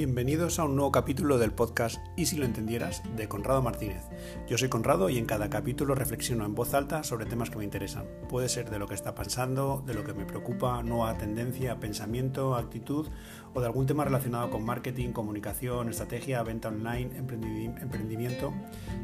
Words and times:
Bienvenidos 0.00 0.58
a 0.58 0.64
un 0.64 0.76
nuevo 0.76 0.90
capítulo 0.90 1.36
del 1.36 1.52
podcast 1.52 1.98
Y 2.16 2.24
si 2.24 2.38
lo 2.38 2.46
entendieras 2.46 3.02
de 3.16 3.28
Conrado 3.28 3.60
Martínez. 3.60 4.02
Yo 4.48 4.56
soy 4.56 4.70
Conrado 4.70 5.10
y 5.10 5.18
en 5.18 5.26
cada 5.26 5.50
capítulo 5.50 5.94
reflexiono 5.94 6.46
en 6.46 6.54
voz 6.54 6.72
alta 6.72 7.02
sobre 7.02 7.26
temas 7.26 7.50
que 7.50 7.58
me 7.58 7.64
interesan. 7.64 8.06
Puede 8.26 8.48
ser 8.48 8.70
de 8.70 8.78
lo 8.78 8.88
que 8.88 8.94
está 8.94 9.14
pasando, 9.14 9.84
de 9.86 9.92
lo 9.92 10.02
que 10.02 10.14
me 10.14 10.24
preocupa, 10.24 10.82
nueva 10.82 11.18
tendencia, 11.18 11.80
pensamiento, 11.80 12.54
actitud 12.54 13.08
o 13.52 13.60
de 13.60 13.66
algún 13.66 13.84
tema 13.84 14.06
relacionado 14.06 14.48
con 14.48 14.64
marketing, 14.64 15.12
comunicación, 15.12 15.90
estrategia, 15.90 16.42
venta 16.44 16.68
online, 16.68 17.18
emprendimiento, 17.18 18.54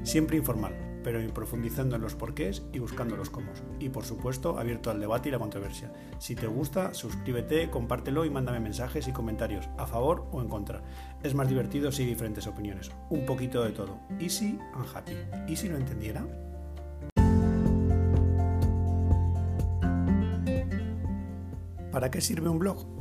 siempre 0.03 0.39
informal 0.39 0.96
pero 1.07 1.21
profundizando 1.33 1.95
en 1.95 2.03
los 2.03 2.17
porqués 2.17 2.65
y 2.73 2.81
buscando 2.81 3.17
los 3.17 3.31
cómo. 3.31 3.53
Y 3.79 3.91
por 3.91 4.05
supuesto, 4.05 4.59
abierto 4.59 4.91
al 4.91 4.99
debate 4.99 5.29
y 5.29 5.33
la 5.33 5.39
controversia. 5.39 5.93
Si 6.19 6.35
te 6.35 6.49
gusta, 6.49 6.95
suscríbete, 6.95 7.71
compártelo 7.71 8.25
y 8.25 8.31
mándame 8.31 8.59
mensajes 8.59 9.07
y 9.07 9.13
comentarios, 9.13 9.69
a 9.79 9.87
favor 9.87 10.27
o 10.33 10.43
en 10.43 10.49
contra. 10.49 10.83
Es 11.23 11.33
más 11.33 11.49
divertido 11.49 11.93
si 11.93 12.03
hay 12.03 12.09
diferentes 12.09 12.49
opiniones. 12.49 12.91
Un 13.09 13.25
poquito 13.25 13.63
de 13.63 13.71
todo. 13.71 14.01
Easy 14.19 14.59
and 14.75 14.87
happy. 14.93 15.13
¿Y 15.47 15.55
si 15.55 15.69
lo 15.69 15.77
entendiera? 15.77 16.27
¿Para 21.93 22.11
qué 22.11 22.21
sirve 22.21 22.49
un 22.49 22.59
blog? 22.59 22.96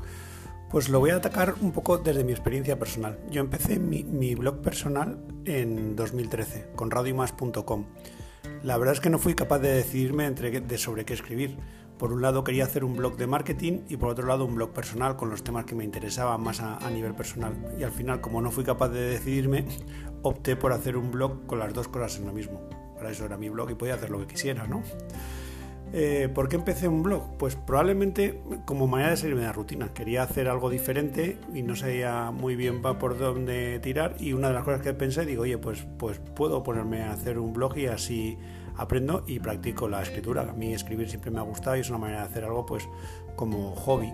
Pues 0.70 0.90
lo 0.90 1.00
voy 1.00 1.12
a 1.12 1.18
atacar 1.18 1.56
un 1.62 1.72
poco 1.72 2.00
desde 2.00 2.24
mi 2.24 2.32
experiencia 2.32 2.78
personal. 2.80 3.20
Yo 3.30 3.40
empecé 3.40 3.80
mi, 3.80 4.36
blog 4.36 4.62
personal 4.62 5.20
en 5.46 5.96
2013 5.96 6.72
con 6.76 6.90
radiomas.com. 6.90 7.86
La 8.64 8.78
verdad 8.78 8.96
es 8.96 9.00
que 9.00 9.12
no 9.12 9.20
fui 9.20 9.36
capaz 9.36 9.60
de 9.60 9.74
decidirme 9.74 10.26
entre 10.26 10.78
sobre 10.78 11.06
qué 11.06 11.14
escribir. 11.14 11.58
Por 12.00 12.12
un 12.12 12.22
lado 12.22 12.44
quería 12.44 12.66
hacer 12.66 12.84
un 12.84 12.96
blog 12.96 13.16
de 13.16 13.28
marketing 13.28 13.82
y 13.88 13.98
por 13.98 14.10
otro 14.10 14.28
lado 14.28 14.44
un 14.44 14.56
blog 14.56 14.74
personal 14.74 15.16
con 15.16 15.30
los 15.30 15.44
temas 15.44 15.66
que 15.66 15.76
me 15.76 15.86
interesaban 15.86 16.42
más 16.42 16.60
a, 16.60 16.78
a 16.78 16.90
nivel 16.90 17.14
personal. 17.14 17.54
Y 17.80 17.84
al 17.84 17.92
final, 17.92 18.20
como 18.20 18.42
no 18.42 18.52
fui 18.52 18.64
capaz 18.64 18.90
de 18.90 19.02
decidirme, 19.02 19.66
opté 20.24 20.56
por 20.56 20.74
hacer 20.74 20.98
un 20.98 21.12
blog 21.12 21.46
con 21.46 21.60
las 21.60 21.74
dos 21.74 21.88
cosas 21.88 22.18
en 22.18 22.26
lo 22.26 22.34
mismo. 22.34 22.60
Para 22.98 23.12
eso 23.12 23.24
era 23.24 23.38
mi 23.38 23.50
blog 23.50 23.70
y 23.70 23.76
podía 23.76 23.94
hacer 23.94 24.10
lo 24.10 24.20
que 24.20 24.28
quisiera, 24.28 24.68
¿no? 24.68 24.82
Eh, 25.98 26.28
¿Por 26.28 26.50
qué 26.50 26.58
empecé 26.58 26.90
un 26.90 27.04
blog? 27.04 27.38
Pues 27.38 27.56
probablemente 27.56 28.42
como 28.66 28.86
manera 28.86 29.12
de 29.12 29.16
salirme 29.16 29.40
de 29.40 29.48
la 29.48 29.54
rutina. 29.54 29.94
Quería 29.94 30.24
hacer 30.24 30.50
algo 30.50 30.70
diferente 30.70 31.38
y 31.54 31.62
no 31.62 31.78
sabía 31.78 32.32
muy 32.32 32.58
bien 32.58 32.82
por 32.82 33.18
dónde 33.18 33.80
tirar. 33.80 34.18
Y 34.20 34.34
una 34.34 34.50
de 34.50 34.56
las 34.56 34.66
cosas 34.66 34.82
que 34.82 34.94
pensé, 34.94 35.26
digo, 35.26 35.44
oye, 35.44 35.58
pues, 35.58 35.88
pues 35.98 36.20
puedo 36.20 36.64
ponerme 36.64 37.04
a 37.04 37.14
hacer 37.14 37.40
un 37.40 37.54
blog 37.54 37.78
y 37.78 37.86
así 37.86 38.38
aprendo 38.76 39.24
y 39.26 39.40
practico 39.40 39.88
la 39.88 40.02
escritura. 40.02 40.42
A 40.42 40.52
mí 40.52 40.74
escribir 40.74 41.08
siempre 41.08 41.32
me 41.32 41.40
ha 41.40 41.44
gustado 41.44 41.78
y 41.78 41.80
es 41.80 41.90
una 41.90 42.00
manera 42.00 42.20
de 42.20 42.26
hacer 42.26 42.44
algo 42.44 42.66
pues 42.66 42.90
como 43.38 43.74
hobby. 43.76 44.12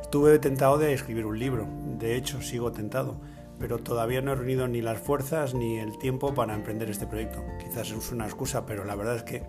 Estuve 0.00 0.38
tentado 0.38 0.78
de 0.78 0.94
escribir 0.94 1.26
un 1.26 1.38
libro, 1.38 1.68
de 1.98 2.16
hecho 2.16 2.40
sigo 2.40 2.72
tentado, 2.72 3.20
pero 3.58 3.76
todavía 3.76 4.22
no 4.22 4.32
he 4.32 4.36
reunido 4.36 4.68
ni 4.68 4.80
las 4.80 4.98
fuerzas 4.98 5.52
ni 5.52 5.76
el 5.76 5.98
tiempo 5.98 6.32
para 6.32 6.54
emprender 6.54 6.88
este 6.88 7.06
proyecto. 7.06 7.44
Quizás 7.58 7.90
es 7.90 8.10
una 8.10 8.24
excusa, 8.24 8.64
pero 8.64 8.86
la 8.86 8.96
verdad 8.96 9.16
es 9.16 9.22
que 9.22 9.42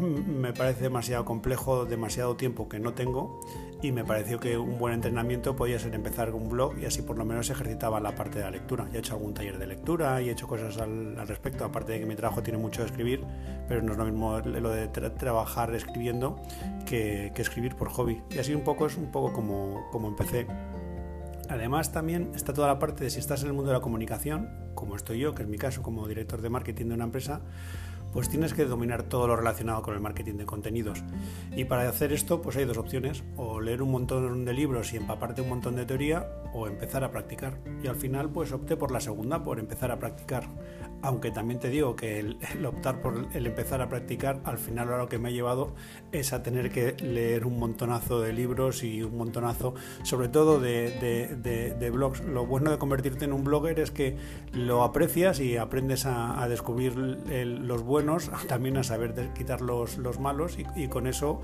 me 0.00 0.52
parece 0.52 0.84
demasiado 0.84 1.24
complejo, 1.24 1.84
demasiado 1.84 2.36
tiempo 2.36 2.68
que 2.68 2.78
no 2.78 2.94
tengo 2.94 3.40
y 3.82 3.92
me 3.92 4.04
pareció 4.04 4.40
que 4.40 4.58
un 4.58 4.78
buen 4.78 4.94
entrenamiento 4.94 5.54
podía 5.54 5.78
ser 5.78 5.94
empezar 5.94 6.34
un 6.34 6.48
blog 6.48 6.78
y 6.78 6.84
así 6.84 7.02
por 7.02 7.16
lo 7.16 7.24
menos 7.24 7.48
ejercitaba 7.50 8.00
la 8.00 8.14
parte 8.14 8.38
de 8.38 8.44
la 8.44 8.50
lectura. 8.50 8.88
Ya 8.90 8.96
he 8.96 8.98
hecho 9.00 9.14
algún 9.14 9.34
taller 9.34 9.58
de 9.58 9.66
lectura 9.66 10.20
y 10.20 10.28
he 10.28 10.32
hecho 10.32 10.48
cosas 10.48 10.78
al, 10.78 11.16
respecto, 11.26 11.64
aparte 11.64 11.92
de 11.92 12.00
que 12.00 12.06
mi 12.06 12.16
trabajo 12.16 12.42
tiene 12.42 12.58
mucho 12.58 12.82
de 12.82 12.88
escribir, 12.88 13.24
pero 13.68 13.82
no 13.82 13.92
es 13.92 13.98
lo 13.98 14.04
mismo 14.04 14.38
lo 14.40 14.70
de 14.70 14.88
trabajar 14.88 15.74
escribiendo 15.74 16.36
que, 16.86 17.32
escribir 17.36 17.76
por 17.76 17.88
hobby. 17.88 18.20
Y 18.30 18.38
así 18.38 18.54
un 18.54 18.64
poco 18.64 18.86
es 18.86 18.96
un 18.96 19.12
poco 19.12 19.32
como, 19.32 19.88
como 19.92 20.08
empecé. 20.08 20.46
Además 21.48 21.92
también 21.92 22.32
está 22.34 22.52
toda 22.52 22.68
la 22.68 22.78
parte 22.78 23.04
de 23.04 23.10
si 23.10 23.20
estás 23.20 23.42
en 23.42 23.48
el 23.48 23.52
mundo 23.54 23.70
de 23.70 23.78
la 23.78 23.80
comunicación, 23.80 24.50
como 24.74 24.96
estoy 24.96 25.20
yo, 25.20 25.34
que 25.34 25.42
es 25.42 25.48
mi 25.48 25.56
caso 25.56 25.82
como 25.82 26.06
director 26.06 26.42
de 26.42 26.50
marketing 26.50 26.86
de 26.86 26.94
una 26.94 27.04
empresa, 27.04 27.40
pues 28.12 28.28
tienes 28.28 28.54
que 28.54 28.64
dominar 28.64 29.04
todo 29.04 29.26
lo 29.26 29.36
relacionado 29.36 29.82
con 29.82 29.94
el 29.94 30.00
marketing 30.00 30.34
de 30.34 30.46
contenidos. 30.46 31.04
Y 31.56 31.64
para 31.64 31.88
hacer 31.88 32.12
esto, 32.12 32.42
pues 32.42 32.56
hay 32.56 32.64
dos 32.64 32.78
opciones, 32.78 33.24
o 33.36 33.60
leer 33.60 33.82
un 33.82 33.90
montón 33.90 34.44
de 34.44 34.52
libros 34.52 34.92
y 34.92 34.96
empaparte 34.96 35.42
un 35.42 35.48
montón 35.48 35.76
de 35.76 35.86
teoría, 35.86 36.28
o 36.52 36.66
empezar 36.66 37.04
a 37.04 37.10
practicar. 37.10 37.58
Y 37.82 37.86
al 37.86 37.96
final, 37.96 38.30
pues 38.30 38.52
opté 38.52 38.76
por 38.76 38.90
la 38.90 39.00
segunda, 39.00 39.42
por 39.42 39.58
empezar 39.58 39.90
a 39.90 39.98
practicar. 39.98 40.44
Aunque 41.00 41.30
también 41.30 41.60
te 41.60 41.68
digo 41.68 41.94
que 41.94 42.18
el, 42.18 42.38
optar 42.66 43.00
por 43.00 43.28
el 43.32 43.46
empezar 43.46 43.80
a 43.80 43.88
practicar, 43.88 44.40
al 44.44 44.58
final 44.58 44.88
lo 44.88 45.08
que 45.08 45.18
me 45.18 45.28
ha 45.28 45.30
llevado 45.30 45.74
es 46.10 46.32
a 46.32 46.42
tener 46.42 46.70
que 46.70 46.96
leer 47.02 47.46
un 47.46 47.58
montonazo 47.58 48.20
de 48.20 48.32
libros 48.32 48.82
y 48.82 49.02
un 49.02 49.16
montonazo, 49.16 49.74
sobre 50.02 50.28
todo 50.28 50.58
de, 50.58 51.90
blogs. 51.92 52.20
Lo 52.22 52.46
bueno 52.46 52.70
de 52.70 52.78
convertirte 52.78 53.26
en 53.26 53.32
un 53.32 53.44
blogger 53.44 53.78
es 53.78 53.90
que 53.92 54.16
lo 54.52 54.82
aprecias 54.82 55.38
y 55.40 55.56
aprendes 55.56 56.04
a, 56.06 56.46
descubrir 56.48 56.96
los 56.96 57.82
buenos, 57.82 57.97
también 58.46 58.76
a 58.76 58.82
saber 58.82 59.14
quitar 59.34 59.60
los, 59.60 59.98
los 59.98 60.18
malos 60.18 60.58
y, 60.76 60.88
con 60.88 61.06
eso 61.06 61.42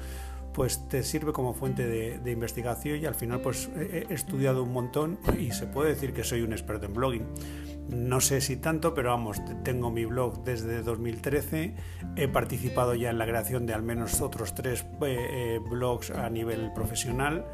pues 0.53 0.89
te 0.89 1.03
sirve 1.03 1.33
como 1.33 1.53
fuente 1.53 1.85
de, 1.85 2.19
de, 2.21 2.31
investigación 2.31 3.01
y 3.01 3.07
al 3.07 3.17
final 3.17 3.41
pues 3.41 3.69
he 3.77 4.07
estudiado 4.11 4.63
un 4.63 4.73
montón 4.73 5.19
y 5.37 5.51
se 5.51 5.67
puede 5.67 5.91
decir 5.91 6.13
que 6.13 6.23
soy 6.23 6.43
un 6.43 6.53
experto 6.53 6.87
en 6.87 6.95
blogging. 6.95 7.27
No 7.89 8.21
sé 8.21 8.41
si 8.41 8.57
tanto, 8.57 8.95
pero 8.95 9.11
vamos, 9.11 9.43
tengo 9.63 9.91
mi 9.91 10.07
blog 10.07 10.43
desde 10.43 10.83
2013, 10.83 11.75
he 12.17 12.29
participado 12.29 12.95
ya 12.95 13.11
en 13.11 13.19
la 13.19 13.27
creación 13.27 13.67
de 13.67 13.75
al 13.75 13.83
menos 13.83 14.21
otros 14.23 14.55
tres 14.55 14.87
eh, 15.03 15.17
eh, 15.31 15.61
blogs 15.69 16.11
a 16.11 16.31
nivel 16.31 16.73
profesional 16.73 17.45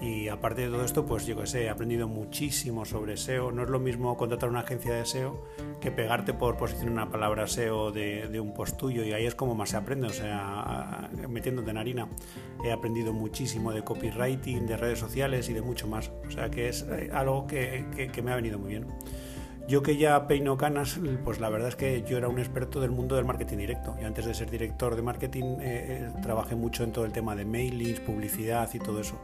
y 0.00 0.28
aparte 0.28 0.62
de 0.62 0.68
todo 0.68 0.84
esto, 0.84 1.04
pues 1.04 1.26
yo 1.26 1.36
que 1.36 1.46
sé, 1.46 1.64
he 1.64 1.70
aprendido 1.70 2.06
muchísimo 2.06 2.84
sobre 2.84 3.16
SEO. 3.16 3.50
No 3.50 3.64
es 3.64 3.68
lo 3.68 3.80
mismo 3.80 4.16
contratar 4.16 4.48
una 4.48 4.60
agencia 4.60 4.94
de 4.94 5.04
SEO 5.04 5.44
que 5.80 5.90
pegarte 5.90 6.34
por 6.34 6.56
posicionar 6.56 6.92
una 6.92 7.10
palabra 7.10 7.48
SEO 7.48 7.90
de, 7.90 8.28
de, 8.28 8.38
un 8.38 8.54
post 8.54 8.76
tuyo 8.76 9.04
y 9.04 9.12
ahí 9.12 9.26
es 9.26 9.34
como 9.34 9.54
más 9.54 9.70
se 9.70 9.76
aprende, 9.76 10.06
o 10.06 10.12
sea, 10.12 11.10
metiéndote 11.28 11.70
en 11.70 11.78
harina. 11.78 12.08
He 12.64 12.70
aprendido 12.70 13.12
muchísimo 13.12 13.72
de 13.72 13.82
copywriting, 13.82 14.66
de 14.66 14.76
redes 14.76 15.00
sociales 15.00 15.48
y 15.48 15.52
de 15.52 15.62
mucho 15.62 15.88
más. 15.88 16.12
O 16.26 16.30
sea 16.30 16.48
que 16.48 16.68
es 16.68 16.82
eh, 16.82 17.10
algo 17.12 17.46
que, 17.46 18.10
que 18.12 18.22
me 18.22 18.32
ha 18.32 18.36
venido 18.36 18.58
muy 18.58 18.70
bien. 18.70 18.86
Yo 19.68 19.82
que 19.82 19.98
ya 19.98 20.26
peino 20.26 20.56
canas, 20.56 20.98
pues 21.24 21.40
la 21.40 21.50
verdad 21.50 21.68
es 21.68 21.76
que 21.76 22.02
yo 22.02 22.16
era 22.16 22.28
un 22.28 22.38
experto 22.38 22.80
del 22.80 22.90
mundo 22.90 23.16
del 23.16 23.26
marketing 23.26 23.58
directo. 23.58 23.94
Yo 24.00 24.06
antes 24.06 24.24
de 24.24 24.32
ser 24.32 24.50
director 24.50 24.96
de 24.96 25.02
marketing 25.02 25.44
eh, 25.60 25.60
eh, 25.60 26.12
trabajé 26.22 26.56
mucho 26.56 26.84
en 26.84 26.92
todo 26.92 27.04
el 27.04 27.12
tema 27.12 27.36
de 27.36 27.44
mailings, 27.44 28.00
publicidad 28.00 28.70
y 28.72 28.78
todo 28.78 28.98
eso. 28.98 29.20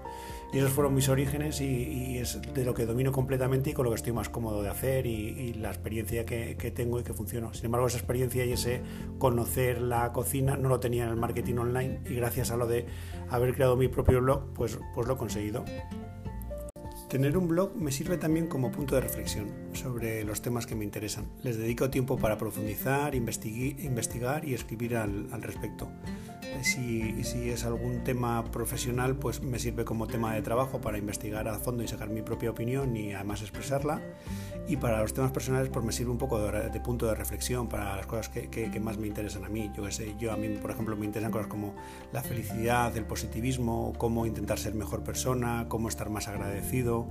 Y 0.53 0.59
esos 0.59 0.71
fueron 0.71 0.95
mis 0.95 1.09
orígenes 1.09 1.63
y, 1.63 2.19
es 2.19 2.43
de 2.53 2.63
lo 2.63 2.75
que 2.75 2.85
domino 2.85 3.11
completamente 3.11 3.71
y 3.71 3.73
con 3.73 3.85
lo 3.87 3.91
que 3.91 3.97
estoy 3.97 4.13
más 4.13 4.29
cómodo 4.29 4.63
de 4.63 4.69
hacer 4.69 5.07
y, 5.07 5.55
la 5.55 5.71
experiencia 5.71 6.27
que, 6.27 6.73
tengo 6.75 7.01
y 7.01 7.05
que 7.05 7.15
funciona. 7.15 7.53
Sin 7.55 7.65
embargo, 7.65 7.87
esa 7.87 7.97
experiencia 7.97 8.45
y 8.45 8.53
ese 8.53 8.83
conocer 9.19 9.81
la 9.81 10.13
cocina 10.13 10.59
no 10.59 10.69
lo 10.69 10.79
tenía 10.79 11.05
en 11.05 11.09
el 11.09 11.17
marketing 11.17 11.57
online 11.57 12.01
y 12.05 12.17
gracias 12.17 12.51
a 12.51 12.59
lo 12.59 12.67
de 12.67 12.85
haber 13.31 13.55
creado 13.55 13.77
mi 13.77 13.89
propio 13.89 14.21
blog, 14.21 14.53
pues, 14.53 14.79
pues 14.95 15.09
lo 15.09 15.15
he 15.15 15.17
conseguido. 15.17 15.65
Tener 17.15 17.39
un 17.39 17.47
blog 17.47 17.77
me 17.77 17.93
sirve 17.93 18.17
también 18.17 18.49
como 18.49 18.73
punto 18.73 18.97
de 18.97 19.01
reflexión 19.01 19.47
sobre 19.73 20.25
los 20.25 20.43
temas 20.43 20.67
que 20.67 20.75
me 20.75 20.83
interesan. 20.83 21.27
Les 21.45 21.57
dedico 21.57 21.89
tiempo 21.89 22.19
para 22.19 22.39
profundizar, 22.39 23.15
investigar 23.15 24.45
y 24.45 24.53
escribir 24.53 24.97
al, 24.97 25.31
respecto. 25.41 25.89
Si, 26.63 27.25
si, 27.25 27.51
es 27.51 27.65
algún 27.65 28.05
tema 28.05 28.45
profesional, 28.45 29.17
pues 29.17 29.43
me 29.43 29.59
sirve 29.59 29.85
como 29.85 30.07
tema 30.07 30.35
de 30.35 30.43
trabajo 30.43 30.81
para 30.81 30.99
investigar 30.99 31.47
a 31.49 31.59
fondo 31.59 31.83
y 31.83 31.89
sacar 31.89 32.09
mi 32.09 32.23
propia 32.23 32.51
opinión 32.51 32.97
y 32.97 33.13
además 33.13 33.43
expresarla. 33.43 34.01
Y 34.67 34.77
para 34.77 35.01
los 35.01 35.13
temas 35.13 35.31
personales, 35.31 35.69
pues 35.69 35.85
me 35.85 35.93
sirve 35.93 36.11
un 36.11 36.19
poco 36.19 36.41
de, 36.41 36.81
punto 36.81 37.07
de 37.07 37.15
reflexión 37.15 37.69
para 37.69 37.97
las 37.97 38.07
cosas 38.07 38.31
que, 38.31 38.49
que, 38.49 38.81
más 38.81 38.97
me 38.97 39.07
interesan 39.07 39.45
a 39.45 39.49
mí. 39.49 39.71
Yo 39.77 39.83
que 39.83 39.93
sé, 39.93 40.15
yo 40.19 40.33
a 40.33 40.37
mí, 40.37 40.49
por 40.49 40.71
ejemplo, 40.71 40.97
me 40.97 41.05
interesan 41.05 41.33
cosas 41.33 41.49
como 41.49 41.75
la 42.13 42.23
felicidad, 42.23 42.97
el 42.97 43.05
positivismo, 43.05 43.93
cómo 43.99 44.25
intentar 44.25 44.59
ser 44.59 44.75
mejor 44.75 45.03
persona, 45.03 45.67
cómo 45.69 45.89
estar 45.89 46.09
más 46.09 46.29
agradecido, 46.29 47.09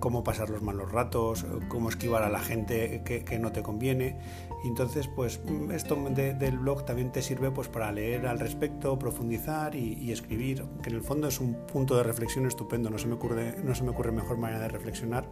cómo 0.00 0.24
pasar 0.24 0.50
los 0.50 0.62
malos 0.62 0.90
ratos, 0.90 1.46
cómo 1.68 1.88
esquivar 1.88 2.22
a 2.22 2.28
la 2.30 2.40
gente 2.40 3.02
que, 3.04 3.38
no 3.38 3.52
te 3.52 3.62
conviene. 3.62 4.18
entonces, 4.64 5.06
pues 5.06 5.40
esto 5.72 5.96
del 5.96 6.58
blog 6.58 6.84
también 6.84 7.12
te 7.12 7.22
sirve 7.22 7.50
pues 7.50 7.68
para 7.68 7.92
leer 7.92 8.26
al 8.26 8.40
respecto, 8.40 8.77
profundizar 8.78 9.74
y, 9.74 10.12
escribir, 10.12 10.64
que 10.82 10.90
en 10.90 10.96
el 10.96 11.02
fondo 11.02 11.28
es 11.28 11.40
un 11.40 11.54
punto 11.66 11.96
de 11.96 12.02
reflexión 12.02 12.46
estupendo. 12.46 12.90
No 12.90 12.98
se 12.98 13.06
me 13.06 13.14
ocurre, 13.14 13.56
no 13.62 13.74
se 13.74 13.82
me 13.82 13.90
ocurre 13.90 14.12
mejor 14.12 14.38
manera 14.38 14.60
de 14.60 14.68
reflexionar 14.68 15.28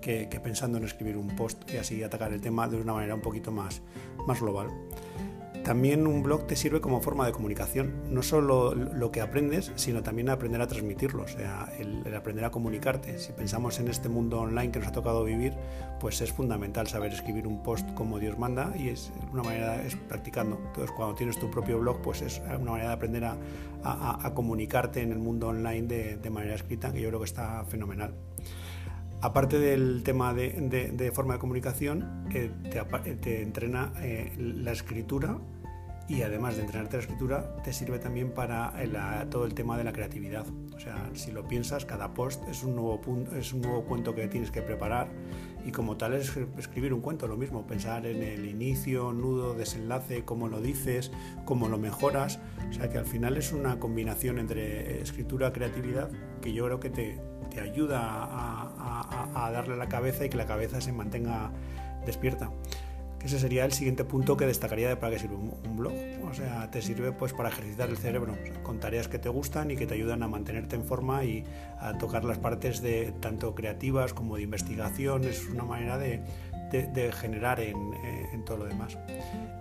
que, 0.00 0.28
que 0.28 0.40
pensando 0.40 0.78
en 0.78 0.84
escribir 0.84 1.16
un 1.16 1.28
post 1.36 1.70
y 1.72 1.76
así 1.76 2.02
atacar 2.02 2.32
el 2.32 2.40
tema 2.40 2.68
de 2.68 2.80
una 2.80 2.94
manera 2.94 3.14
un 3.14 3.22
poquito 3.22 3.52
más, 3.52 3.82
más 4.26 4.40
global. 4.40 4.68
También 5.68 6.06
un 6.06 6.22
blog 6.22 6.46
te 6.46 6.56
sirve 6.56 6.80
como 6.80 7.02
forma 7.02 7.26
de 7.26 7.32
comunicación, 7.32 7.92
no 8.08 8.22
solo 8.22 8.74
lo 8.74 9.12
que 9.12 9.20
aprendes, 9.20 9.70
sino 9.74 10.02
también 10.02 10.30
aprender 10.30 10.62
a 10.62 10.66
transmitirlo, 10.66 11.24
o 11.24 11.28
sea, 11.28 11.70
el, 11.78 12.14
aprender 12.14 12.46
a 12.46 12.50
comunicarte. 12.50 13.18
Si 13.18 13.32
pensamos 13.32 13.78
en 13.78 13.88
este 13.88 14.08
mundo 14.08 14.40
online 14.40 14.72
que 14.72 14.78
nos 14.78 14.88
ha 14.88 14.92
tocado 14.92 15.24
vivir, 15.24 15.52
pues 16.00 16.22
es 16.22 16.32
fundamental 16.32 16.86
saber 16.86 17.12
escribir 17.12 17.46
un 17.46 17.62
post 17.62 17.86
como 17.92 18.18
Dios 18.18 18.38
manda 18.38 18.72
y 18.78 18.88
es 18.88 19.12
una 19.30 19.42
manera, 19.42 19.84
es 19.84 19.94
practicando. 19.94 20.58
Entonces, 20.68 20.90
cuando 20.96 21.14
tienes 21.16 21.38
tu 21.38 21.50
propio 21.50 21.78
blog, 21.78 22.00
pues 22.00 22.22
es 22.22 22.40
una 22.46 22.70
manera 22.70 22.88
de 22.88 22.94
aprender 22.94 23.24
a, 23.26 24.32
comunicarte 24.34 25.02
en 25.02 25.12
el 25.12 25.18
mundo 25.18 25.48
online 25.48 25.86
de, 25.86 26.30
manera 26.30 26.54
escrita, 26.54 26.94
que 26.94 27.02
yo 27.02 27.08
creo 27.08 27.20
que 27.20 27.26
está 27.26 27.62
fenomenal. 27.66 28.14
Aparte 29.20 29.58
del 29.58 30.02
tema 30.02 30.32
de, 30.32 31.12
forma 31.14 31.34
de 31.34 31.40
comunicación, 31.40 32.24
eh, 32.32 32.50
te, 33.20 33.42
entrena 33.42 33.92
eh, 34.00 34.32
la 34.38 34.72
escritura 34.72 35.36
y 36.08 36.22
además 36.22 36.56
de 36.56 36.62
entrenarte 36.62 36.96
la 36.96 37.02
escritura, 37.02 37.56
te 37.62 37.72
sirve 37.72 37.98
también 37.98 38.30
para 38.30 38.72
todo 39.30 39.44
el 39.44 39.52
tema 39.52 39.76
de 39.76 39.84
la 39.84 39.92
creatividad. 39.92 40.46
O 40.74 40.80
sea, 40.80 41.10
si 41.12 41.32
lo 41.32 41.46
piensas, 41.46 41.84
cada 41.84 42.14
post 42.14 42.42
es 42.48 42.64
un 42.64 42.76
nuevo, 42.76 43.00
punto, 43.00 43.36
es 43.36 43.52
un 43.52 43.60
nuevo 43.60 43.84
cuento 43.84 44.14
que 44.14 44.26
tienes 44.26 44.50
que 44.50 44.62
preparar 44.62 45.08
y 45.66 45.70
como 45.70 45.98
tal 45.98 46.14
es 46.14 46.34
escribir 46.56 46.94
un 46.94 47.02
cuento, 47.02 47.26
lo 47.26 47.36
mismo, 47.36 47.66
pensar 47.66 48.06
en 48.06 48.22
el 48.22 48.46
inicio, 48.46 49.12
nudo, 49.12 49.52
desenlace, 49.52 50.24
cómo 50.24 50.48
lo 50.48 50.62
dices, 50.62 51.12
cómo 51.44 51.68
lo 51.68 51.76
mejoras. 51.76 52.38
O 52.70 52.72
sea, 52.72 52.88
que 52.88 52.96
al 52.96 53.06
final 53.06 53.36
es 53.36 53.52
una 53.52 53.78
combinación 53.78 54.38
entre 54.38 55.02
escritura 55.02 55.48
y 55.48 55.52
creatividad 55.52 56.10
que 56.40 56.54
yo 56.54 56.64
creo 56.64 56.80
que 56.80 56.88
te, 56.88 57.20
te 57.50 57.60
ayuda 57.60 58.00
a, 58.00 59.46
a 59.46 59.50
darle 59.50 59.74
a 59.74 59.76
la 59.76 59.88
cabeza 59.88 60.24
y 60.24 60.30
que 60.30 60.38
la 60.38 60.46
cabeza 60.46 60.80
se 60.80 60.92
mantenga 60.92 61.52
despierta 62.06 62.50
que 63.18 63.26
ese 63.26 63.38
sería 63.38 63.64
el 63.64 63.72
siguiente 63.72 64.04
punto 64.04 64.36
que 64.36 64.46
destacaría 64.46 64.88
de 64.88 64.96
para 64.96 65.12
qué 65.12 65.18
sirve 65.18 65.36
un, 65.36 65.76
blog. 65.76 65.92
O 66.28 66.34
sea, 66.34 66.70
te 66.70 66.82
sirve 66.82 67.12
pues 67.12 67.32
para 67.32 67.48
ejercitar 67.48 67.88
el 67.88 67.96
cerebro 67.96 68.36
con 68.62 68.78
tareas 68.78 69.08
que 69.08 69.18
te 69.18 69.28
gustan 69.28 69.70
y 69.70 69.76
que 69.76 69.86
te 69.86 69.94
ayudan 69.94 70.22
a 70.22 70.28
mantenerte 70.28 70.76
en 70.76 70.84
forma 70.84 71.24
y 71.24 71.44
a 71.80 71.98
tocar 71.98 72.24
las 72.24 72.38
partes 72.38 72.80
de 72.80 73.12
tanto 73.20 73.54
creativas 73.54 74.14
como 74.14 74.36
de 74.36 74.42
investigación. 74.42 75.24
Es 75.24 75.48
una 75.48 75.64
manera 75.64 75.98
de, 75.98 76.22
generar 77.12 77.60
en, 77.60 78.44
todo 78.44 78.58
lo 78.58 78.64
demás. 78.66 78.98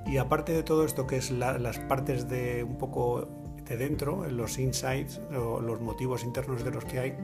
Y 0.06 0.18
aparte 0.18 0.52
de 0.54 0.64
todo 0.64 0.86
esto 0.86 1.08
que 1.08 1.18
es 1.18 1.32
las 1.32 1.80
partes 1.80 2.28
de 2.30 2.64
un 2.64 2.78
poco 2.78 3.28
de 3.68 3.78
dentro, 3.78 4.30
los 4.30 4.60
insights 4.60 5.20
o 5.36 5.60
los 5.62 5.82
motivos 5.82 6.24
internos 6.24 6.64
de 6.64 6.72
los 6.72 6.86
que 6.86 7.00
hay, 7.00 7.18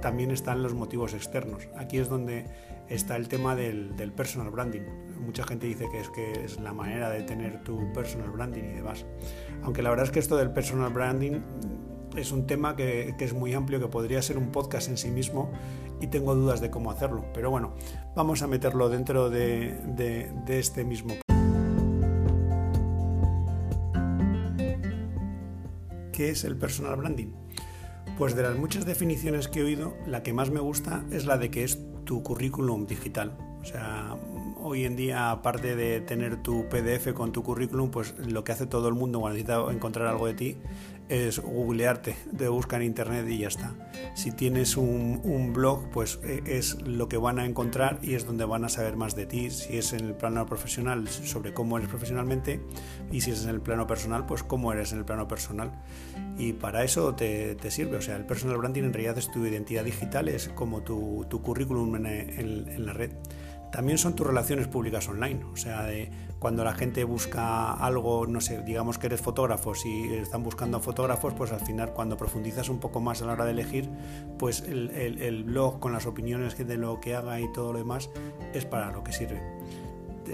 también 0.00 0.30
están 0.30 0.62
los 0.62 0.74
motivos 0.74 1.14
externos. 1.14 1.68
Aquí 1.76 1.98
es 1.98 2.08
donde 2.08 2.46
está 2.90 3.16
el 3.16 3.28
tema 3.28 3.54
del, 3.54 4.12
personal 4.14 4.50
branding. 4.50 4.82
Mucha 5.20 5.44
gente 5.44 5.66
dice 5.66 5.88
que 5.90 6.00
es 6.00 6.10
que 6.10 6.44
es 6.44 6.60
la 6.60 6.72
manera 6.72 7.08
de 7.08 7.22
tener 7.22 7.62
tu 7.62 7.92
personal 7.92 8.30
branding 8.30 8.64
y 8.64 8.74
demás. 8.74 9.06
Aunque 9.62 9.82
la 9.82 9.90
verdad 9.90 10.06
es 10.06 10.10
que 10.10 10.18
esto 10.18 10.36
del 10.36 10.50
personal 10.50 10.92
branding 10.92 11.40
es 12.16 12.32
un 12.32 12.46
tema 12.46 12.74
que, 12.74 13.14
es 13.18 13.32
muy 13.32 13.54
amplio, 13.54 13.78
que 13.78 13.86
podría 13.86 14.20
ser 14.20 14.36
un 14.36 14.50
podcast 14.50 14.88
en 14.88 14.96
sí 14.96 15.10
mismo 15.10 15.52
y 16.00 16.08
tengo 16.08 16.34
dudas 16.34 16.60
de 16.60 16.70
cómo 16.70 16.90
hacerlo. 16.90 17.24
Pero 17.32 17.50
bueno, 17.50 17.74
vamos 18.16 18.42
a 18.42 18.48
meterlo 18.48 18.88
dentro 18.88 19.30
de, 19.30 19.76
de 19.96 20.58
este 20.58 20.84
mismo. 20.84 21.14
¿Qué 26.12 26.30
es 26.30 26.44
el 26.44 26.56
personal 26.56 26.96
branding? 26.96 27.32
Pues 28.18 28.34
de 28.34 28.42
las 28.42 28.56
muchas 28.56 28.84
definiciones 28.84 29.48
que 29.48 29.60
he 29.60 29.62
oído, 29.62 29.96
la 30.06 30.22
que 30.22 30.34
más 30.34 30.50
me 30.50 30.60
gusta 30.60 31.04
es 31.10 31.24
la 31.24 31.38
de 31.38 31.50
que 31.50 31.64
es 31.64 31.78
tu 32.10 32.24
currículum 32.24 32.86
digital. 32.86 33.38
O 33.62 33.64
sea, 33.64 34.16
hoy 34.62 34.84
en 34.84 34.96
día, 34.96 35.30
aparte 35.30 35.76
de 35.76 36.00
tener 36.00 36.42
tu 36.42 36.68
PDF 36.68 37.12
con 37.12 37.32
tu 37.32 37.42
currículum, 37.42 37.90
pues 37.90 38.14
lo 38.18 38.44
que 38.44 38.52
hace 38.52 38.66
todo 38.66 38.88
el 38.88 38.94
mundo 38.94 39.20
cuando 39.20 39.38
necesita 39.38 39.72
encontrar 39.72 40.08
algo 40.08 40.26
de 40.26 40.34
ti 40.34 40.56
es 41.10 41.40
googlearte, 41.40 42.14
de 42.30 42.48
buscar 42.48 42.80
en 42.80 42.86
internet 42.86 43.26
y 43.28 43.38
ya 43.38 43.48
está. 43.48 43.74
Si 44.14 44.30
tienes 44.30 44.76
un, 44.76 45.52
blog, 45.52 45.90
pues 45.90 46.20
eh, 46.22 46.42
es 46.46 46.80
lo 46.82 47.08
que 47.08 47.16
van 47.16 47.40
a 47.40 47.46
encontrar 47.46 47.98
y 48.00 48.14
es 48.14 48.24
donde 48.24 48.44
van 48.44 48.64
a 48.64 48.68
saber 48.68 48.96
más 48.96 49.16
de 49.16 49.26
ti. 49.26 49.50
Si 49.50 49.76
es 49.76 49.92
en 49.92 50.04
el 50.04 50.14
plano 50.14 50.46
profesional, 50.46 51.08
sobre 51.08 51.52
cómo 51.52 51.76
eres 51.78 51.88
profesionalmente, 51.88 52.60
y 53.10 53.22
si 53.22 53.32
es 53.32 53.42
en 53.42 53.50
el 53.50 53.60
plano 53.60 53.88
personal, 53.88 54.24
pues 54.24 54.44
cómo 54.44 54.72
eres 54.72 54.92
en 54.92 54.98
el 54.98 55.04
plano 55.04 55.26
personal. 55.26 55.72
Y 56.38 56.52
para 56.52 56.84
eso 56.84 57.12
te, 57.16 57.56
sirve. 57.70 57.96
O 57.96 58.02
sea, 58.02 58.14
el 58.14 58.24
personal 58.24 58.58
branding 58.58 58.84
en 58.84 58.92
realidad 58.92 59.18
es 59.18 59.32
tu 59.32 59.44
identidad 59.44 59.84
digital, 59.84 60.28
es 60.28 60.48
como 60.50 60.82
tu, 60.82 61.26
currículum 61.42 61.96
en 61.96 62.86
la 62.86 62.92
red 62.92 63.10
también 63.72 63.98
son 63.98 64.14
tus 64.14 64.26
relaciones 64.26 64.68
públicas 64.68 65.08
online. 65.08 65.44
O 65.52 65.56
sea, 65.56 65.88
cuando 66.38 66.64
la 66.64 66.72
gente 66.72 67.04
busca 67.04 67.72
algo, 67.72 68.26
no 68.26 68.40
sé, 68.40 68.62
digamos 68.62 68.98
que 68.98 69.06
eres 69.06 69.20
fotógrafo, 69.20 69.74
si 69.74 70.12
están 70.14 70.42
buscando 70.42 70.80
fotógrafos, 70.80 71.34
pues 71.34 71.52
al 71.52 71.60
final 71.60 71.92
cuando 71.92 72.16
profundizas 72.16 72.68
un 72.68 72.80
poco 72.80 73.00
más 73.00 73.22
a 73.22 73.26
la 73.26 73.32
hora 73.32 73.44
de 73.44 73.52
elegir, 73.52 73.90
pues 74.38 74.62
el, 74.62 74.90
el 74.90 75.44
blog 75.44 75.80
con 75.80 75.92
las 75.92 76.06
opiniones 76.06 76.56
de 76.56 76.76
lo 76.76 77.00
que 77.00 77.14
haga 77.14 77.40
y 77.40 77.52
todo 77.52 77.72
lo 77.72 77.78
demás 77.78 78.10
es 78.54 78.64
para 78.64 78.90
lo 78.92 79.04
que 79.04 79.12
sirve 79.12 79.40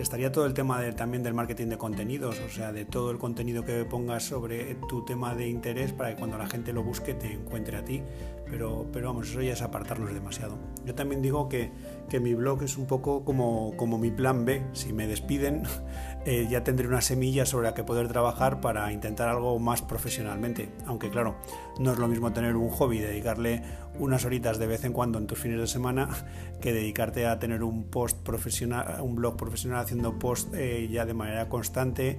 estaría 0.01 0.33
todo 0.33 0.47
el 0.47 0.55
tema 0.55 0.81
también 0.95 1.23
del 1.23 1.35
marketing 1.35 1.69
de 1.69 1.79
contenidos, 1.79 2.41
o 2.41 2.49
sea, 2.49 2.73
de 2.73 2.85
todo 2.85 3.11
el 3.11 3.19
contenido 3.19 3.65
que 3.65 3.85
pongas 3.85 4.25
sobre 4.25 4.77
tu 4.89 5.05
tema 5.05 5.35
de 5.35 5.49
interés 5.49 5.93
para 5.93 6.11
que 6.11 6.17
cuando 6.17 6.39
la 6.39 6.47
gente 6.47 6.73
lo 6.73 6.83
busque 6.83 7.15
te 7.15 7.33
encuentre 7.33 7.77
a 7.77 7.85
ti. 7.85 8.03
Pero, 8.49 8.87
pero 8.93 9.09
vamos, 9.09 9.29
eso 9.29 9.43
ya 9.43 9.55
es 9.55 9.63
apartarnos 9.63 10.15
demasiado. 10.15 10.57
Yo 10.85 10.95
también 10.95 11.21
digo 11.21 11.49
que, 11.49 11.73
que 12.09 12.21
mi 12.21 12.35
blog 12.35 12.63
es 12.63 12.77
un 12.77 12.87
poco 12.87 13.25
como, 13.25 13.77
como 13.77 13.99
mi 13.99 14.13
plan 14.13 14.45
B. 14.45 14.65
Si 14.73 14.93
me 14.93 15.09
despiden, 15.09 15.65
eh, 16.27 16.47
ya 16.49 16.63
tendré 16.63 16.87
una 16.87 17.01
semilla 17.01 17.45
sobre 17.45 17.67
la 17.69 17.75
que 17.75 17.83
poder 17.83 18.07
trabajar 18.09 18.61
para 18.61 18.93
intentar 18.93 19.29
algo 19.29 19.59
más 19.59 19.83
profesionalmente. 19.83 20.69
Aunque 20.87 21.11
claro, 21.11 21.37
no 21.79 21.93
es 21.93 21.99
lo 21.99 22.09
mismo 22.09 22.33
tener 22.33 22.57
un 22.57 22.71
hobby, 22.71 22.99
dedicarle 22.99 23.63
unas 23.99 24.25
horitas 24.25 24.59
de 24.59 24.67
vez 24.67 24.85
en 24.85 24.93
cuando 24.93 25.19
en 25.19 25.27
tus 25.27 25.39
fines 25.39 25.59
de 25.59 25.67
semana 25.67 26.09
que 26.61 26.73
dedicarte 26.73 27.27
a 27.27 27.39
tener 27.39 27.63
un 27.63 27.85
post 27.85 28.19
profesional, 28.19 29.01
un 29.01 29.15
blog 29.15 29.37
profesional 29.37 29.81
haciendo 29.81 30.19
post 30.19 30.55
eh, 30.55 30.89
ya 30.91 31.05
de 31.05 31.15
manera 31.15 31.49
constante 31.49 32.19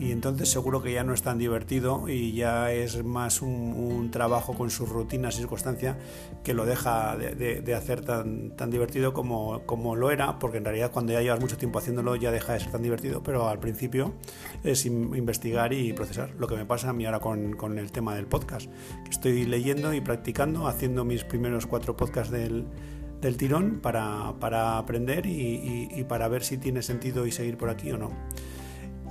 y 0.00 0.12
entonces 0.12 0.48
seguro 0.48 0.82
que 0.82 0.92
ya 0.92 1.04
no 1.04 1.12
es 1.12 1.20
tan 1.20 1.36
divertido 1.36 2.08
y 2.08 2.32
ya 2.32 2.72
es 2.72 3.04
más 3.04 3.42
un, 3.42 4.10
trabajo 4.10 4.54
con 4.54 4.70
sus 4.70 4.88
rutinas 4.88 5.34
y 5.34 5.38
circunstancia 5.38 5.98
que 6.42 6.54
lo 6.54 6.64
deja 6.64 7.16
de, 7.16 7.74
hacer 7.74 8.00
tan, 8.02 8.56
tan 8.56 8.70
divertido 8.70 9.12
como, 9.12 9.60
como, 9.66 9.96
lo 9.96 10.10
era, 10.10 10.38
porque 10.38 10.56
en 10.56 10.64
realidad 10.64 10.90
cuando 10.90 11.12
ya 11.12 11.20
llevas 11.20 11.40
mucho 11.40 11.58
tiempo 11.58 11.78
haciéndolo 11.78 12.16
ya 12.16 12.30
deja 12.30 12.54
de 12.54 12.60
ser 12.60 12.72
tan 12.72 12.82
divertido, 12.82 13.22
pero 13.22 13.48
al 13.48 13.58
principio 13.58 14.14
es 14.64 14.86
investigar 14.86 15.74
y 15.74 15.92
procesar. 15.92 16.30
Lo 16.38 16.48
que 16.48 16.56
me 16.56 16.64
pasa 16.64 16.88
a 16.88 16.92
mí 16.94 17.04
ahora 17.04 17.20
con, 17.20 17.52
con 17.52 17.78
el 17.78 17.92
tema 17.92 18.14
del 18.14 18.26
podcast, 18.26 18.70
que 19.04 19.10
estoy 19.10 19.44
leyendo 19.44 19.92
y 19.92 20.00
practicando, 20.00 20.66
haciendo 20.66 21.04
mis 21.04 21.24
primeros 21.24 21.66
cuatro 21.66 21.96
podcasts 21.96 22.32
del, 22.32 22.66
del 23.20 23.36
tirón 23.36 23.80
para, 23.80 24.34
para 24.40 24.78
aprender 24.78 25.26
y, 25.26 25.88
y 25.94 26.04
para 26.04 26.26
ver 26.28 26.42
si 26.42 26.56
tiene 26.56 26.82
sentido 26.82 27.26
y 27.26 27.32
seguir 27.32 27.58
por 27.58 27.68
aquí 27.68 27.92
o 27.92 27.98
no. 27.98 28.10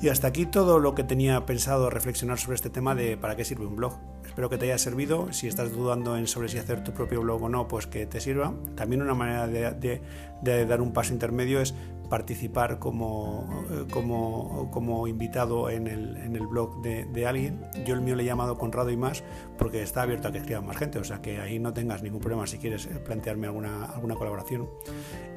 Y 0.02 0.08
hasta 0.08 0.28
aquí 0.28 0.46
todo 0.46 0.80
lo 0.80 0.96
que 0.96 1.04
tenía 1.04 1.46
pensado 1.46 1.90
reflexionar 1.90 2.40
sobre 2.40 2.56
este 2.56 2.70
tema 2.70 2.96
de 2.96 3.18
para 3.18 3.36
qué 3.36 3.44
sirve 3.44 3.66
un 3.66 3.76
blog. 3.76 3.98
Espero 4.30 4.48
que 4.48 4.60
te 4.60 4.66
haya 4.66 4.78
servido. 4.78 5.34
Si 5.34 5.48
estás 5.48 5.72
dudando 5.74 6.16
en 6.16 6.28
sobre 6.28 6.50
si 6.50 6.60
hacer 6.60 6.84
tu 6.84 6.94
propio 6.94 7.22
blog 7.22 7.44
o 7.44 7.50
no, 7.50 7.68
pues 7.68 7.88
que 7.88 8.06
te 8.06 8.22
sirva. 8.22 8.54
También 8.76 9.02
una 9.02 9.16
manera 9.16 9.48
de, 9.48 10.02
dar 10.44 10.82
un 10.82 10.94
paso 10.94 11.14
intermedio 11.14 11.60
es 11.60 11.74
participar 12.12 12.78
como, 12.78 13.66
eh, 13.72 15.10
invitado 15.10 15.72
en 15.72 15.88
el, 15.88 16.48
blog 16.48 16.80
de, 16.84 17.26
alguien. 17.26 17.60
Yo 17.86 17.96
el 17.96 18.02
mío 18.02 18.16
le 18.16 18.22
he 18.22 18.26
llamado 18.28 18.56
Conrado 18.56 18.92
y 18.92 18.98
más 18.98 19.24
porque 19.58 19.82
está 19.82 20.04
abierto 20.04 20.28
a 20.28 20.32
que 20.32 20.38
escriba 20.38 20.62
más 20.62 20.78
gente, 20.78 21.00
o 21.00 21.04
sea 21.04 21.22
que 21.22 21.40
ahí 21.40 21.60
no 21.60 21.74
tengas 21.74 22.04
ningún 22.04 22.22
problema 22.22 22.46
si 22.46 22.60
quieres 22.60 22.86
eh, 22.86 23.00
plantearme 23.04 23.48
alguna, 23.48 23.96
colaboración. 24.16 24.70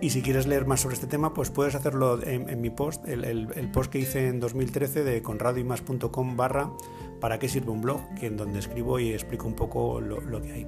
Y 0.02 0.10
si 0.10 0.20
quieres 0.20 0.46
leer 0.46 0.66
más 0.66 0.80
sobre 0.80 0.94
este 0.96 1.06
tema, 1.06 1.32
pues 1.32 1.50
puedes 1.50 1.74
hacerlo 1.74 2.22
en, 2.22 2.60
mi 2.60 2.68
post, 2.68 3.08
el, 3.08 3.24
el, 3.24 3.48
el, 3.54 3.70
post 3.70 3.90
que 3.90 3.98
hice 3.98 4.28
en 4.28 4.38
2013 4.38 5.02
de 5.02 5.22
conradoymas.com 5.22 6.36
barra 6.36 6.70
para 7.22 7.38
qué 7.38 7.48
sirve 7.48 7.70
un 7.70 7.80
blog, 7.80 8.00
que 8.18 8.26
en 8.26 8.36
donde 8.36 8.58
escribo 8.58 8.98
y 8.98 9.12
explico 9.12 9.46
un 9.46 9.54
poco 9.54 10.00
lo, 10.00 10.42
que 10.42 10.52
hay. 10.52 10.66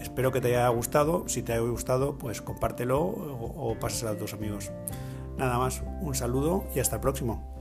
Espero 0.00 0.32
que 0.32 0.40
te 0.40 0.48
haya 0.56 0.66
gustado. 0.68 1.28
Si 1.28 1.42
te 1.42 1.52
ha 1.52 1.60
gustado, 1.60 2.16
pues 2.16 2.40
compártelo 2.40 2.98
o, 2.98 3.74
o 3.74 3.76
a 4.08 4.16
tus 4.16 4.32
amigos. 4.32 4.72
Nada 5.36 5.58
más, 5.58 5.82
un 6.00 6.14
saludo 6.14 6.64
y 6.74 6.80
hasta 6.80 6.96
el 6.96 7.02
próximo. 7.02 7.51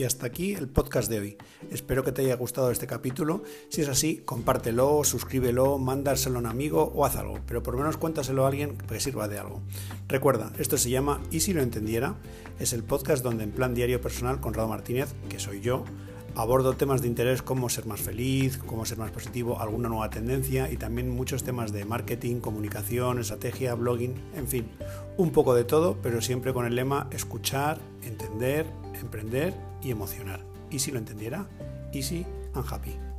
Y 0.00 0.04
hasta 0.04 0.24
aquí 0.24 0.54
el 0.54 0.66
podcast 0.66 1.10
de 1.10 1.20
hoy. 1.20 1.36
Espero 1.70 2.02
que 2.02 2.10
te 2.10 2.22
haya 2.22 2.34
gustado 2.34 2.70
este 2.70 2.86
capítulo. 2.86 3.42
Si 3.68 3.82
es 3.82 3.88
así, 3.90 4.22
compártelo, 4.24 5.04
suscríbelo, 5.04 5.76
mándaselo 5.76 6.36
a 6.36 6.40
un 6.40 6.46
amigo 6.46 6.90
o 6.94 7.04
haz 7.04 7.16
algo. 7.16 7.38
Pero 7.46 7.62
por 7.62 7.74
lo 7.74 7.80
menos 7.80 7.98
cuéntaselo 7.98 8.46
a 8.46 8.48
alguien 8.48 8.78
que 8.78 8.98
sirva 8.98 9.28
de 9.28 9.38
algo. 9.38 9.60
Recuerda, 10.08 10.52
esto 10.58 10.78
se 10.78 10.88
llama 10.88 11.20
Y 11.30 11.40
si 11.40 11.52
lo 11.52 11.60
entendiera. 11.60 12.14
Es 12.58 12.72
el 12.72 12.82
podcast 12.82 13.22
donde 13.22 13.44
en 13.44 13.50
plan 13.50 13.74
diario 13.74 14.00
personal 14.00 14.40
con 14.40 14.54
Rado 14.54 14.68
Martínez, 14.68 15.12
que 15.28 15.38
soy 15.38 15.60
yo, 15.60 15.84
Abordo 16.36 16.74
temas 16.74 17.02
de 17.02 17.08
interés 17.08 17.42
como 17.42 17.68
ser 17.68 17.86
más 17.86 18.00
feliz, 18.00 18.58
cómo 18.58 18.84
ser 18.84 18.98
más 18.98 19.10
positivo, 19.10 19.60
alguna 19.60 19.88
nueva 19.88 20.10
tendencia 20.10 20.70
y 20.70 20.76
también 20.76 21.10
muchos 21.10 21.42
temas 21.42 21.72
de 21.72 21.84
marketing, 21.84 22.40
comunicación, 22.40 23.18
estrategia, 23.18 23.74
blogging, 23.74 24.14
en 24.34 24.46
fin, 24.46 24.68
un 25.16 25.32
poco 25.32 25.54
de 25.54 25.64
todo, 25.64 25.96
pero 26.02 26.20
siempre 26.20 26.52
con 26.52 26.66
el 26.66 26.76
lema 26.76 27.08
escuchar, 27.10 27.78
entender, 28.02 28.66
emprender 29.00 29.54
y 29.82 29.90
emocionar. 29.90 30.40
Y 30.70 30.78
si 30.78 30.92
lo 30.92 30.98
entendiera, 30.98 31.48
easy 31.92 32.24
and 32.54 32.64
happy. 32.70 33.09